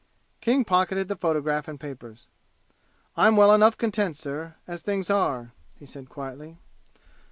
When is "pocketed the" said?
0.65-1.15